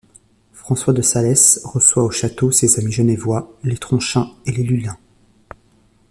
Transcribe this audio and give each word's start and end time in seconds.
François 0.53 0.93
de 0.93 1.03
Sales 1.03 1.59
reçoit 1.63 2.01
au 2.03 2.09
château 2.09 2.49
ses 2.51 2.79
amis 2.79 2.91
genevois, 2.91 3.55
les 3.63 3.77
Tronchin 3.77 4.31
et 4.47 4.51
les 4.51 4.63
Lullin. 4.63 4.97